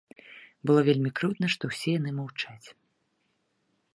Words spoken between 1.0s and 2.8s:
крыўдна, што ўсе яны маўчаць.